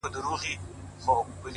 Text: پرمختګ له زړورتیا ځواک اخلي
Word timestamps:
پرمختګ 0.03 0.15
له 0.15 0.21
زړورتیا 0.23 0.55
ځواک 1.03 1.25
اخلي 1.27 1.49